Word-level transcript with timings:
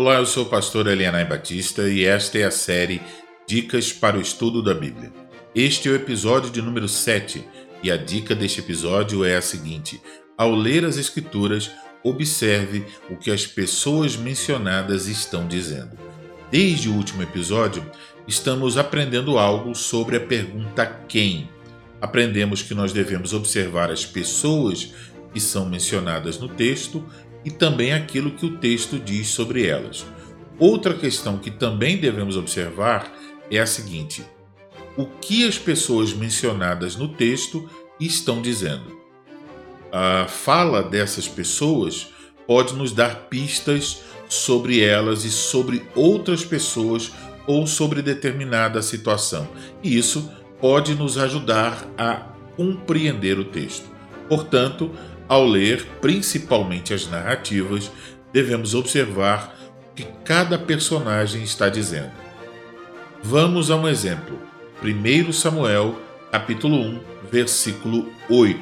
Olá, 0.00 0.14
eu 0.14 0.24
sou 0.24 0.44
o 0.44 0.48
pastor 0.48 0.86
Elianai 0.86 1.26
Batista 1.26 1.86
e 1.86 2.06
esta 2.06 2.38
é 2.38 2.44
a 2.44 2.50
série 2.50 3.02
Dicas 3.46 3.92
para 3.92 4.16
o 4.16 4.20
Estudo 4.22 4.62
da 4.62 4.72
Bíblia. 4.72 5.12
Este 5.54 5.90
é 5.90 5.92
o 5.92 5.94
episódio 5.94 6.50
de 6.50 6.62
número 6.62 6.88
7 6.88 7.46
e 7.82 7.90
a 7.90 7.98
dica 7.98 8.34
deste 8.34 8.60
episódio 8.60 9.26
é 9.26 9.36
a 9.36 9.42
seguinte: 9.42 10.00
ao 10.38 10.54
ler 10.54 10.86
as 10.86 10.96
Escrituras, 10.96 11.70
observe 12.02 12.86
o 13.10 13.16
que 13.16 13.30
as 13.30 13.46
pessoas 13.46 14.16
mencionadas 14.16 15.06
estão 15.06 15.46
dizendo. 15.46 15.98
Desde 16.50 16.88
o 16.88 16.94
último 16.94 17.22
episódio, 17.22 17.84
estamos 18.26 18.78
aprendendo 18.78 19.38
algo 19.38 19.74
sobre 19.74 20.16
a 20.16 20.20
pergunta 20.20 20.86
quem. 20.86 21.46
Aprendemos 22.00 22.62
que 22.62 22.72
nós 22.72 22.90
devemos 22.90 23.34
observar 23.34 23.90
as 23.90 24.06
pessoas 24.06 24.94
que 25.30 25.38
são 25.38 25.68
mencionadas 25.68 26.38
no 26.38 26.48
texto 26.48 27.04
e 27.44 27.50
também 27.50 27.92
aquilo 27.92 28.32
que 28.32 28.46
o 28.46 28.56
texto 28.58 28.98
diz 28.98 29.28
sobre 29.28 29.66
elas. 29.66 30.04
Outra 30.58 30.94
questão 30.94 31.38
que 31.38 31.50
também 31.50 31.96
devemos 31.96 32.36
observar 32.36 33.12
é 33.50 33.58
a 33.58 33.66
seguinte: 33.66 34.24
o 34.96 35.06
que 35.06 35.46
as 35.46 35.58
pessoas 35.58 36.12
mencionadas 36.12 36.96
no 36.96 37.08
texto 37.08 37.68
estão 37.98 38.42
dizendo? 38.42 38.98
A 39.92 40.26
fala 40.28 40.82
dessas 40.82 41.26
pessoas 41.26 42.08
pode 42.46 42.74
nos 42.74 42.92
dar 42.92 43.28
pistas 43.28 44.02
sobre 44.28 44.80
elas 44.80 45.24
e 45.24 45.30
sobre 45.30 45.82
outras 45.94 46.44
pessoas 46.44 47.10
ou 47.46 47.66
sobre 47.66 48.02
determinada 48.02 48.82
situação. 48.82 49.48
E 49.82 49.96
isso 49.96 50.30
pode 50.60 50.94
nos 50.94 51.16
ajudar 51.16 51.88
a 51.96 52.14
compreender 52.56 53.38
o 53.38 53.44
texto. 53.44 53.88
Portanto, 54.28 54.90
ao 55.30 55.46
ler 55.46 55.86
principalmente 56.00 56.92
as 56.92 57.08
narrativas, 57.08 57.88
devemos 58.32 58.74
observar 58.74 59.54
o 59.92 59.94
que 59.94 60.04
cada 60.24 60.58
personagem 60.58 61.44
está 61.44 61.68
dizendo. 61.68 62.10
Vamos 63.22 63.70
a 63.70 63.76
um 63.76 63.86
exemplo. 63.86 64.36
1 64.82 65.32
Samuel, 65.32 65.96
capítulo 66.32 66.74
1, 66.74 67.00
versículo 67.30 68.08
8. 68.28 68.60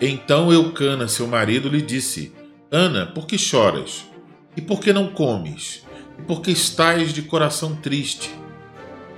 Então 0.00 0.50
Eucana, 0.50 1.06
seu 1.06 1.26
marido, 1.26 1.68
lhe 1.68 1.82
disse: 1.82 2.32
Ana, 2.70 3.04
por 3.04 3.26
que 3.26 3.36
choras? 3.36 4.06
E 4.56 4.62
por 4.62 4.80
que 4.80 4.90
não 4.90 5.08
comes? 5.08 5.84
E 6.18 6.22
por 6.22 6.40
que 6.40 6.50
estás 6.50 7.12
de 7.12 7.20
coração 7.20 7.76
triste? 7.76 8.34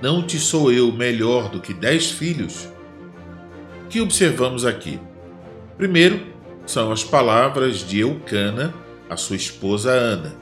Não 0.01 0.21
te 0.21 0.37
sou 0.37 0.69
eu 0.69 0.91
melhor 0.91 1.49
do 1.49 1.61
que 1.61 1.73
dez 1.73 2.11
filhos? 2.11 2.67
O 3.85 3.87
que 3.87 4.01
observamos 4.01 4.65
aqui? 4.65 4.99
Primeiro, 5.77 6.35
são 6.67 6.91
as 6.91 7.03
palavras 7.03 7.79
de 7.79 7.99
Eucana, 7.99 8.73
a 9.09 9.15
sua 9.15 9.37
esposa 9.37 9.89
Ana. 9.89 10.35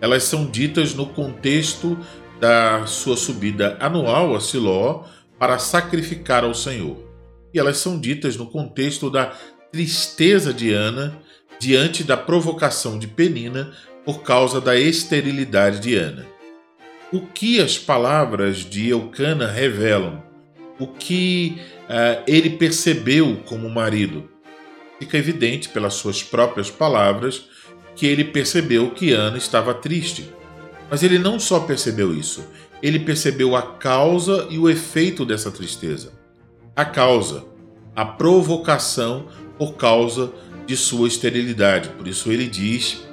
Elas 0.00 0.24
são 0.24 0.44
ditas 0.44 0.92
no 0.92 1.06
contexto 1.06 1.96
da 2.40 2.84
sua 2.84 3.16
subida 3.16 3.76
anual 3.80 4.34
a 4.34 4.40
Siló 4.40 5.04
para 5.38 5.58
sacrificar 5.58 6.44
ao 6.44 6.52
Senhor. 6.52 6.98
E 7.54 7.58
elas 7.58 7.78
são 7.78 7.98
ditas 7.98 8.36
no 8.36 8.46
contexto 8.46 9.08
da 9.08 9.32
tristeza 9.70 10.52
de 10.52 10.72
Ana 10.72 11.16
diante 11.60 12.02
da 12.02 12.16
provocação 12.16 12.98
de 12.98 13.06
Penina 13.06 13.72
por 14.04 14.22
causa 14.22 14.60
da 14.60 14.76
esterilidade 14.76 15.78
de 15.78 15.94
Ana. 15.94 16.26
O 17.12 17.20
que 17.20 17.60
as 17.60 17.78
palavras 17.78 18.58
de 18.58 18.88
Eucana 18.88 19.46
revelam? 19.46 20.22
O 20.78 20.88
que 20.88 21.56
uh, 21.84 22.22
ele 22.26 22.50
percebeu 22.50 23.40
como 23.46 23.70
marido? 23.70 24.33
Fica 25.04 25.18
evidente 25.18 25.68
pelas 25.68 25.94
suas 25.94 26.22
próprias 26.22 26.70
palavras 26.70 27.44
que 27.94 28.06
ele 28.06 28.24
percebeu 28.24 28.90
que 28.90 29.12
Ana 29.12 29.36
estava 29.36 29.74
triste. 29.74 30.28
Mas 30.90 31.02
ele 31.02 31.18
não 31.18 31.38
só 31.38 31.60
percebeu 31.60 32.14
isso, 32.14 32.44
ele 32.82 32.98
percebeu 32.98 33.54
a 33.54 33.62
causa 33.62 34.46
e 34.50 34.58
o 34.58 34.68
efeito 34.68 35.24
dessa 35.24 35.50
tristeza. 35.50 36.12
A 36.74 36.84
causa, 36.84 37.44
a 37.94 38.04
provocação 38.04 39.26
por 39.58 39.74
causa 39.74 40.32
de 40.66 40.76
sua 40.76 41.06
esterilidade. 41.06 41.90
Por 41.90 42.08
isso 42.08 42.32
ele 42.32 42.48
diz, 42.48 43.04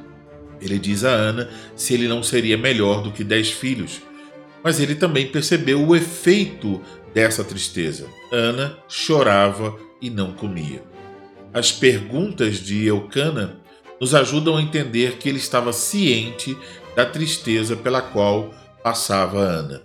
ele 0.61 0.79
diz 0.79 1.03
a 1.03 1.09
Ana 1.11 1.49
se 1.75 1.93
ele 1.93 2.07
não 2.07 2.23
seria 2.23 2.57
melhor 2.57 3.03
do 3.03 3.11
que 3.11 3.23
dez 3.23 3.51
filhos. 3.51 4.01
Mas 4.63 4.79
ele 4.79 4.95
também 4.95 5.27
percebeu 5.27 5.85
o 5.85 5.95
efeito 5.95 6.81
dessa 7.13 7.43
tristeza. 7.43 8.07
Ana 8.31 8.77
chorava 8.87 9.75
e 10.01 10.09
não 10.09 10.33
comia. 10.33 10.90
As 11.53 11.71
perguntas 11.71 12.59
de 12.59 12.85
Eucana 12.85 13.57
nos 13.99 14.15
ajudam 14.15 14.55
a 14.55 14.61
entender 14.61 15.17
que 15.17 15.27
ele 15.27 15.37
estava 15.37 15.73
ciente 15.73 16.57
da 16.95 17.05
tristeza 17.05 17.75
pela 17.75 18.01
qual 18.01 18.53
passava 18.81 19.39
Ana. 19.39 19.81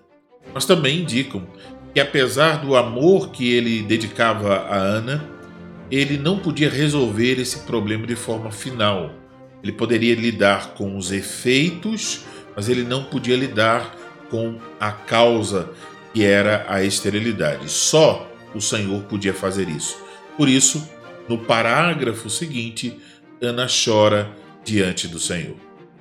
Mas 0.55 0.65
também 0.65 1.01
indicam 1.01 1.47
que, 1.93 1.99
apesar 1.99 2.65
do 2.65 2.77
amor 2.77 3.31
que 3.31 3.53
ele 3.53 3.83
dedicava 3.83 4.59
a 4.59 4.77
Ana, 4.77 5.29
ele 5.91 6.17
não 6.17 6.39
podia 6.39 6.71
resolver 6.71 7.41
esse 7.41 7.61
problema 7.61 8.07
de 8.07 8.17
forma 8.17 8.51
final. 8.51 9.13
Ele 9.63 9.73
poderia 9.73 10.15
lidar 10.15 10.75
com 10.75 10.97
os 10.97 11.11
efeitos, 11.11 12.25
mas 12.55 12.69
ele 12.69 12.85
não 12.85 13.05
podia 13.05 13.37
lidar 13.37 13.95
com 14.31 14.59
a 14.79 14.93
causa, 14.93 15.71
que 16.15 16.25
era 16.25 16.65
a 16.69 16.83
esterilidade. 16.83 17.69
Só 17.71 18.31
o 18.55 18.61
Senhor 18.61 19.03
podia 19.03 19.35
fazer 19.35 19.69
isso. 19.69 19.97
Por 20.37 20.49
isso, 20.49 20.89
no 21.29 21.39
parágrafo 21.39 22.29
seguinte, 22.31 22.97
Ana 23.41 23.67
chora 23.67 24.31
diante 24.65 25.07
do 25.07 25.19
Senhor. 25.19 25.57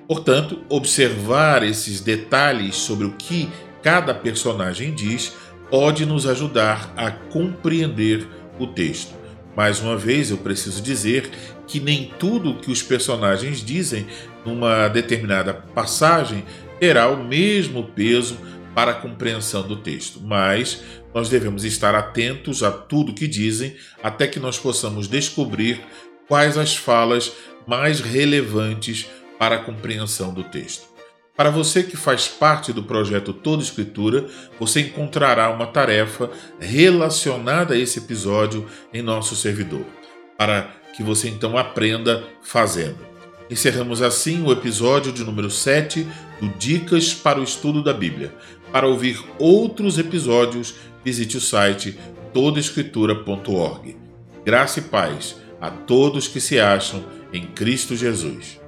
Portanto, 0.08 0.60
observar 0.68 1.62
esses 1.62 2.00
detalhes 2.00 2.76
sobre 2.76 3.06
o 3.06 3.12
que 3.12 3.48
cada 3.82 4.14
personagem 4.14 4.94
diz 4.94 5.34
pode 5.70 6.06
nos 6.06 6.26
ajudar 6.26 6.92
a 6.96 7.10
compreender 7.10 8.26
o 8.58 8.66
texto. 8.66 9.14
Mais 9.56 9.80
uma 9.80 9.96
vez, 9.96 10.30
eu 10.30 10.38
preciso 10.38 10.82
dizer 10.82 11.30
que 11.66 11.80
nem 11.80 12.12
tudo 12.18 12.54
que 12.54 12.70
os 12.70 12.82
personagens 12.82 13.64
dizem 13.64 14.06
numa 14.44 14.88
determinada 14.88 15.52
passagem 15.52 16.44
terá 16.78 17.08
o 17.08 17.24
mesmo 17.24 17.84
peso 17.84 18.36
para 18.76 18.90
a 18.90 18.94
compreensão 18.94 19.66
do 19.66 19.76
texto, 19.76 20.20
mas 20.22 20.82
nós 21.14 21.30
devemos 21.30 21.64
estar 21.64 21.94
atentos 21.94 22.62
a 22.62 22.70
tudo 22.70 23.14
que 23.14 23.26
dizem 23.26 23.74
até 24.02 24.26
que 24.26 24.38
nós 24.38 24.58
possamos 24.58 25.08
descobrir 25.08 25.80
quais 26.28 26.58
as 26.58 26.76
falas 26.76 27.32
mais 27.66 28.00
relevantes 28.00 29.06
para 29.38 29.56
a 29.56 29.58
compreensão 29.60 30.30
do 30.34 30.44
texto. 30.44 30.88
Para 31.34 31.48
você 31.48 31.82
que 31.82 31.96
faz 31.96 32.28
parte 32.28 32.70
do 32.70 32.82
projeto 32.82 33.32
Toda 33.32 33.62
Escritura, 33.62 34.26
você 34.60 34.82
encontrará 34.82 35.48
uma 35.48 35.66
tarefa 35.66 36.28
relacionada 36.60 37.72
a 37.72 37.78
esse 37.78 38.00
episódio 38.00 38.66
em 38.92 39.00
nosso 39.00 39.34
servidor, 39.34 39.86
para 40.36 40.70
que 40.94 41.02
você 41.02 41.30
então 41.30 41.56
aprenda 41.56 42.24
fazendo. 42.42 43.16
Encerramos 43.48 44.02
assim 44.02 44.42
o 44.42 44.50
episódio 44.50 45.12
de 45.12 45.22
número 45.22 45.50
7 45.50 46.06
do 46.40 46.48
Dicas 46.58 47.14
para 47.14 47.38
o 47.38 47.44
Estudo 47.44 47.82
da 47.82 47.92
Bíblia. 47.92 48.34
Para 48.76 48.88
ouvir 48.88 49.24
outros 49.38 49.96
episódios, 49.96 50.74
visite 51.02 51.38
o 51.38 51.40
site 51.40 51.98
todaescritura.org. 52.34 53.96
Graça 54.44 54.80
e 54.80 54.82
paz 54.82 55.36
a 55.58 55.70
todos 55.70 56.28
que 56.28 56.42
se 56.42 56.60
acham 56.60 57.02
em 57.32 57.46
Cristo 57.46 57.96
Jesus. 57.96 58.60